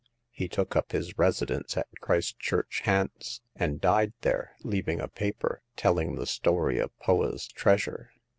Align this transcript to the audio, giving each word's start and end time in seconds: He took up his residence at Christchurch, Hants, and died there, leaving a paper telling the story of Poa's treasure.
He 0.31 0.47
took 0.49 0.75
up 0.75 0.93
his 0.93 1.19
residence 1.19 1.77
at 1.77 1.85
Christchurch, 1.99 2.81
Hants, 2.85 3.41
and 3.55 3.79
died 3.79 4.13
there, 4.21 4.55
leaving 4.63 4.99
a 4.99 5.07
paper 5.07 5.61
telling 5.75 6.15
the 6.15 6.25
story 6.25 6.79
of 6.79 6.89
Poa's 6.97 7.47
treasure. 7.47 8.09